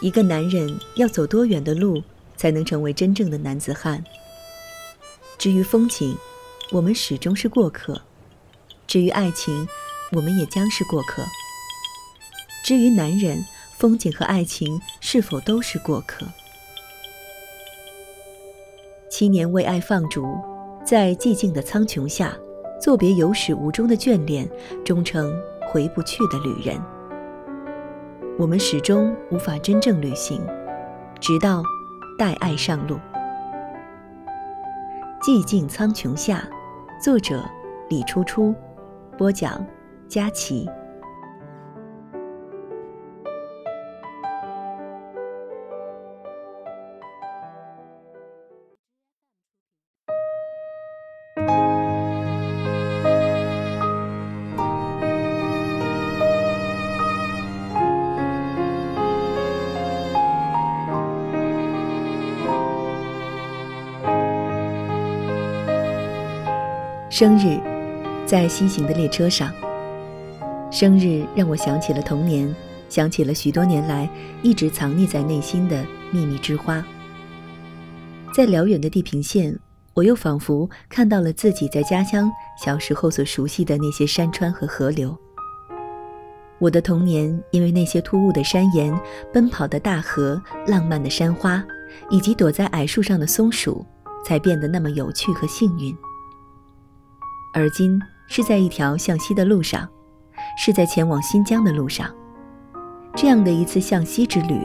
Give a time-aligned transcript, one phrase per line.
[0.00, 2.02] 一个男人要走多远的路
[2.36, 4.04] 才能成为真正的男子汉？
[5.36, 6.16] 至于风景，
[6.70, 7.94] 我们始终是过客；
[8.86, 9.66] 至于爱情，
[10.12, 11.22] 我们也将是过客；
[12.64, 13.44] 至于男人，
[13.76, 16.26] 风景和爱情是否都是过客？
[19.10, 20.24] 七年为爱放逐，
[20.84, 22.36] 在寂静的苍穹下，
[22.80, 24.48] 作别有始无终的眷恋，
[24.84, 25.32] 终成
[25.68, 26.80] 回不去的旅人。
[28.38, 30.40] 我们始终无法真正旅行，
[31.18, 31.60] 直到
[32.16, 32.96] 带爱上路。
[35.20, 36.48] 寂静苍穹下，
[37.02, 37.44] 作者
[37.88, 38.54] 李初初，
[39.16, 39.66] 播讲
[40.06, 40.70] 佳琪。
[67.10, 67.58] 生日，
[68.26, 69.50] 在西行的列车上。
[70.70, 72.54] 生日让我想起了童年，
[72.90, 74.08] 想起了许多年来
[74.42, 76.84] 一直藏匿在内心的秘密之花。
[78.34, 79.58] 在辽远的地平线，
[79.94, 82.30] 我又仿佛看到了自己在家乡
[82.62, 85.16] 小时候所熟悉的那些山川和河流。
[86.58, 88.94] 我的童年因为那些突兀的山岩、
[89.32, 91.64] 奔跑的大河、浪漫的山花，
[92.10, 93.82] 以及躲在矮树上的松鼠，
[94.26, 95.96] 才变得那么有趣和幸运。
[97.58, 99.88] 而今是在一条向西的路上，
[100.56, 102.08] 是在前往新疆的路上。
[103.16, 104.60] 这样的一次向西之旅，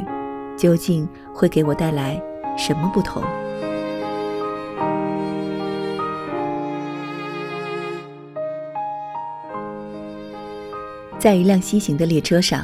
[0.55, 2.21] 究竟会给我带来
[2.55, 3.23] 什么不同？
[11.17, 12.63] 在一辆西行的列车上，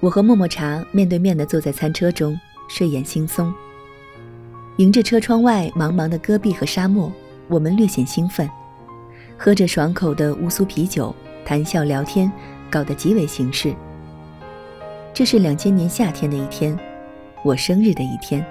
[0.00, 3.50] 我和默默茶面对面的坐在餐车中，睡眼惺忪。
[4.76, 7.10] 迎着车窗外茫茫的戈壁和沙漠，
[7.48, 8.46] 我们略显兴奋。
[9.36, 11.14] 喝着爽口的乌苏啤酒，
[11.44, 12.30] 谈笑聊天，
[12.70, 13.74] 搞得极为形式。
[15.12, 16.76] 这是两千年夏天的一天，
[17.44, 18.44] 我生日的一天，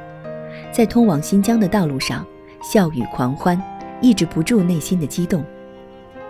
[0.71, 2.25] 在通往新疆的道路上，
[2.61, 3.61] 笑语狂欢，
[4.01, 5.43] 抑制不住内心的激动。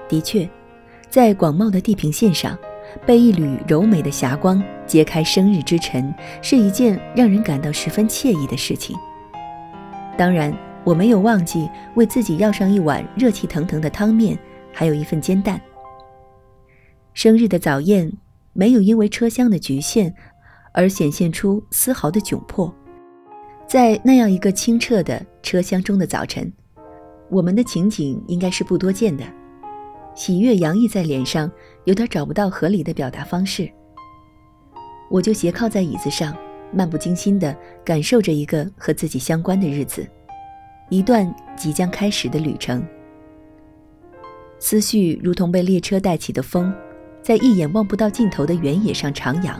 [0.07, 0.47] 的确，
[1.09, 2.57] 在广袤的地平线上，
[3.05, 8.95] 被一缕柔美的霞光揭开生日之尘，是一件让人感到十分惬意的事情。
[10.17, 10.55] 当然。
[10.83, 14.37] 我没有忘记为自己要上一碗热气腾腾的汤面，
[14.71, 15.59] 还有一份煎蛋。
[17.13, 18.11] 生日的早宴
[18.53, 20.13] 没有因为车厢的局限
[20.73, 22.73] 而显现出丝毫的窘迫。
[23.65, 26.51] 在那样一个清澈的车厢中的早晨，
[27.29, 29.23] 我们的情景应该是不多见的，
[30.15, 31.49] 喜悦洋溢在脸上，
[31.85, 33.71] 有点找不到合理的表达方式。
[35.09, 36.35] 我就斜靠在椅子上，
[36.73, 37.55] 漫不经心地
[37.85, 40.05] 感受着一个和自己相关的日子。
[40.93, 42.85] 一段即将开始的旅程，
[44.59, 46.71] 思绪如同被列车带起的风，
[47.19, 49.55] 在一眼望不到尽头的原野上徜徉。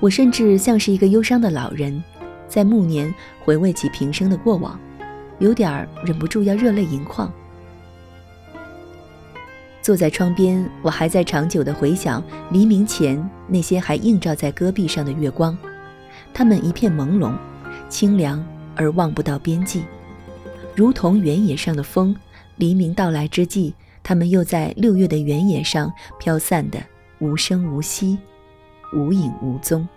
[0.00, 2.02] 我甚至像是一个忧伤的老人，
[2.48, 4.76] 在暮年回味起平生的过往，
[5.38, 7.32] 有点儿忍不住要热泪盈眶。
[9.80, 12.20] 坐在窗边，我还在长久地回想
[12.50, 15.56] 黎明前那些还映照在戈壁上的月光，
[16.34, 17.32] 它们一片朦胧，
[17.88, 18.44] 清凉
[18.74, 19.84] 而望不到边际。
[20.76, 22.14] 如同原野上的风，
[22.56, 26.78] 黎明到来之际，它们又在六月的原野上飘散的
[27.18, 28.18] 无声无息，
[28.92, 29.88] 无影无踪。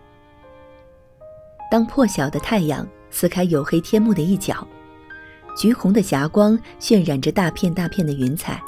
[1.69, 4.65] 当破晓的太阳撕开黝黑天幕的一角，
[5.57, 8.61] 橘红的霞光渲染着大片大片的云彩，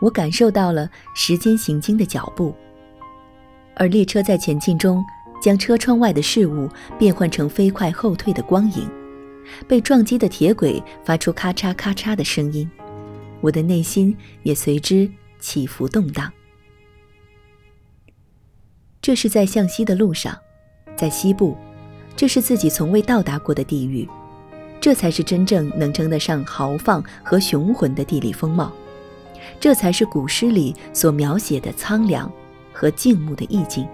[0.00, 2.52] 我感受到了时间行经的脚步，
[3.76, 5.00] 而列车在前进中，
[5.40, 8.99] 将车窗外的事物变换成飞快后退的光影。
[9.66, 12.70] 被撞击的铁轨发出咔嚓咔嚓的声音，
[13.40, 16.32] 我的内心也随之起伏动荡。
[19.02, 20.36] 这是在向西的路上，
[20.94, 21.56] 在西部，
[22.14, 24.06] 这是自己从未到达过的地域，
[24.80, 28.70] 这才是真正能称得上豪放和雄浑的地理风貌，
[29.58, 32.30] 这才是古诗里所描写的苍凉
[32.72, 33.88] 和静穆的意境。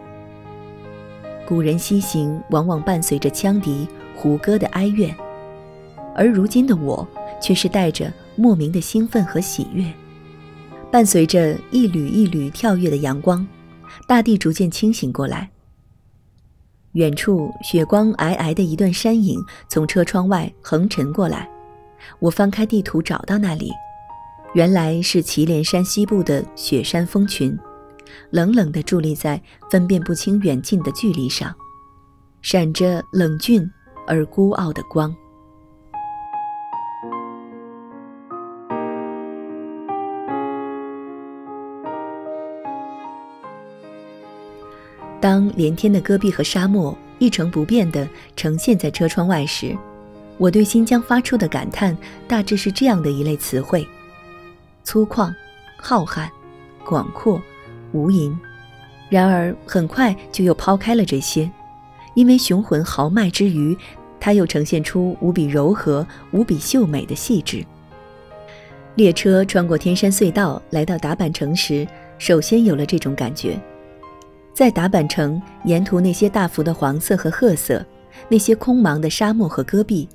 [1.47, 5.17] 古人西行，往往伴随着羌笛、胡歌的哀怨。
[6.17, 7.07] 而如今的我，
[7.41, 9.85] 却是带着莫名的兴奋和喜悦，
[10.91, 13.47] 伴随着一缕一缕跳跃的阳光，
[14.09, 15.51] 大地逐渐清醒过来。
[16.93, 21.47] 远处雪光皑皑的一段山影从车窗外横沉过来，
[22.19, 23.71] 我翻开地图找到那里，
[24.55, 27.55] 原来是祁连山西部的雪山峰群，
[28.31, 29.39] 冷冷地伫立在
[29.71, 31.55] 分辨不清远近的距离上。
[32.41, 33.71] 闪着冷峻
[34.07, 35.15] 而孤傲的光。
[45.21, 49.77] 当连天的戈壁和沙漠一成不变地呈现在车窗外时，
[50.39, 51.97] 我对新疆发出的感叹
[52.29, 53.87] 大致是这样的一类词汇：
[54.85, 55.33] 粗犷、
[55.79, 56.29] 浩瀚、
[56.85, 57.41] 广阔、
[57.93, 58.37] 无垠。
[59.09, 61.51] 然而很快就又抛开了这些，
[62.15, 63.77] 因为雄浑豪迈之余，
[64.21, 67.65] 它又呈现出无比柔和、无比秀美的细致。
[68.97, 71.87] 列车穿过天山隧道来到达坂城时，
[72.19, 73.59] 首先有了这种感觉。
[74.57, 77.85] 在达坂城沿途那些大幅的黄色和褐色，
[78.27, 80.09] 那些空茫的沙漠和戈壁，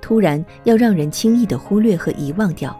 [0.00, 2.76] 突然要让人轻易的忽略和遗忘掉，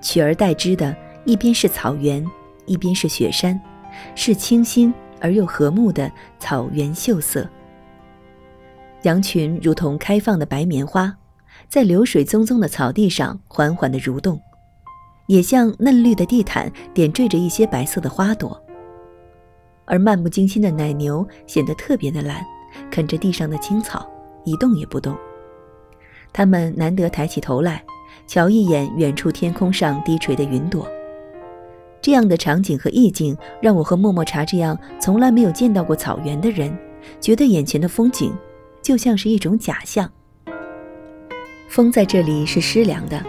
[0.00, 0.96] 取而代之的
[1.26, 2.24] 一边是草原，
[2.64, 3.60] 一边是雪山，
[4.14, 4.90] 是清新
[5.20, 7.46] 而又和睦的草原秀色。
[9.02, 11.14] 羊群如同开放的白棉花，
[11.68, 14.40] 在流水淙淙的草地上缓缓地蠕动，
[15.26, 18.58] 也像嫩绿的地毯点缀着一些白色的花朵。
[19.86, 22.44] 而漫不经心的奶牛显得特别的懒，
[22.90, 24.06] 啃着地上的青草，
[24.44, 25.16] 一动也不动。
[26.32, 27.82] 它们难得抬起头来，
[28.26, 30.86] 瞧一眼远处天空上低垂的云朵。
[32.02, 36.76] 这样的场景和意境，让我和默默茶这样从来没有见到过草原的人，
[37.20, 38.32] 觉得眼前的风景
[38.82, 40.10] 就像是一种假象。
[41.68, 43.20] 风在这里是湿凉的，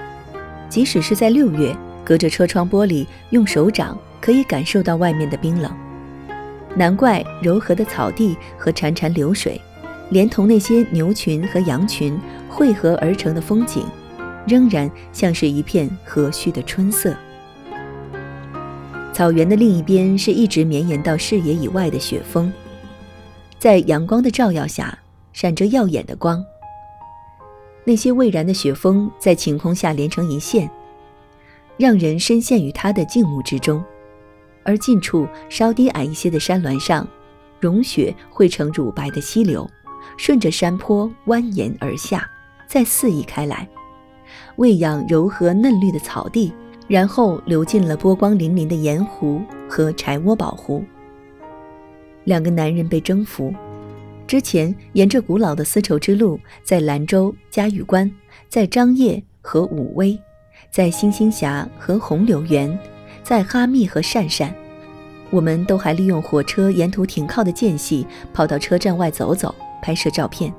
[0.70, 5.72] 即使是在六月，隔着车窗玻璃，用手掌可以感受到外面的冰冷。
[6.78, 9.60] 难怪柔和的草地和潺潺流水，
[10.12, 13.84] 连同那些牛群和羊群汇合而成的风景，
[14.48, 17.16] 仍然像是一片和煦的春色。
[19.12, 22.54] 草原的另一边是一直绵延到视野以外的雪峰，
[23.58, 24.96] 在阳光的照耀下
[25.34, 26.46] 闪着耀眼的光。
[27.84, 30.70] 那些蔚然的雪峰在晴空下连成一线，
[31.78, 33.84] 让人深陷于它的静穆之中。
[34.68, 37.08] 而近处稍低矮一些的山峦上，
[37.58, 39.66] 融雪汇成乳白的溪流，
[40.18, 42.30] 顺着山坡蜿蜒而下，
[42.68, 43.66] 再肆意开来，
[44.58, 46.54] 喂养柔和嫩绿的草地，
[46.86, 50.84] 然后流进了波光粼粼的盐湖和柴窝堡湖。
[52.26, 53.54] 两个男人被征服，
[54.28, 58.12] 之前沿着古老的丝绸之路，在兰州、嘉峪关，
[58.50, 60.20] 在张掖和武威，
[60.70, 62.78] 在星星峡和红柳园。
[63.28, 64.56] 在哈密和鄯善，
[65.30, 70.54] 我们都还利用火车沿途停靠的间隙，跑到车站外走走，拍摄照片，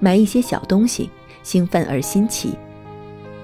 [0.00, 1.08] 买一些小东西，
[1.44, 2.58] 兴奋而新奇。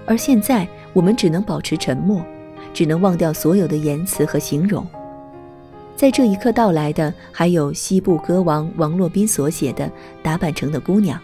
[0.04, 2.26] 而现在，我们只能保持沉默，
[2.72, 4.84] 只能忘掉所有的言辞和形容。
[5.94, 9.86] 在这一刻到来的，还有西部歌王王洛宾所写的
[10.24, 11.16] 《打板城的姑娘》，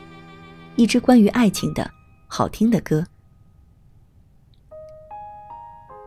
[0.77, 1.91] 一支关于爱情的
[2.29, 3.05] 好听的歌。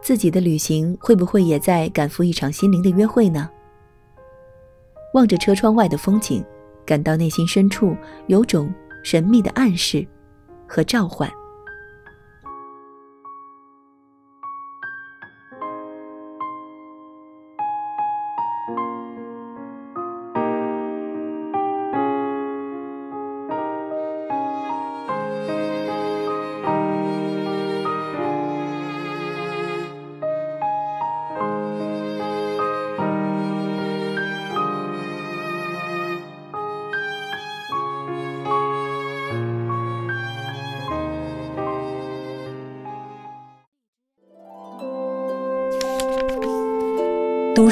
[0.04, 3.50] 自己的旅行会不会也在赶赴一场心灵的约会呢？
[5.14, 6.44] 望着车窗外的风景，
[6.86, 7.96] 感到内心深处
[8.28, 8.70] 有种
[9.02, 10.06] 神秘的暗示
[10.68, 11.32] 和召唤。